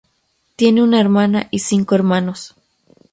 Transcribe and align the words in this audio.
Tiene 0.55 0.81
una 0.81 0.99
hermana 0.99 1.47
y 1.51 1.59
cinco 1.59 1.93
hermanos. 1.93 2.55